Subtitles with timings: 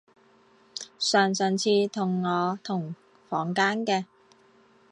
[0.97, 2.95] 上上次跟我同
[3.29, 4.03] 房间的